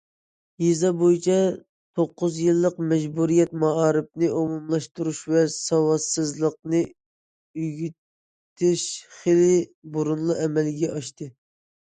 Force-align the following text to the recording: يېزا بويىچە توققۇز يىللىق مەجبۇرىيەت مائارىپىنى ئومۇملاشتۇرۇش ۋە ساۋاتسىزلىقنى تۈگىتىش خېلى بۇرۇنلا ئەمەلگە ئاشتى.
يېزا 0.61 0.89
بويىچە 0.99 1.33
توققۇز 1.97 2.37
يىللىق 2.45 2.77
مەجبۇرىيەت 2.93 3.51
مائارىپىنى 3.63 4.29
ئومۇملاشتۇرۇش 4.37 5.19
ۋە 5.33 5.43
ساۋاتسىزلىقنى 5.57 6.81
تۈگىتىش 7.59 8.87
خېلى 9.19 9.59
بۇرۇنلا 9.99 10.39
ئەمەلگە 10.47 10.91
ئاشتى. 10.97 11.29